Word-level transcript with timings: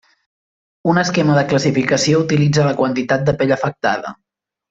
Un 0.93 1.01
esquema 1.01 1.35
de 1.39 1.43
classificació 1.51 2.23
utilitza 2.23 2.65
la 2.69 2.73
quantitat 2.81 3.27
de 3.29 3.37
pell 3.43 3.55
afectada. 3.59 4.17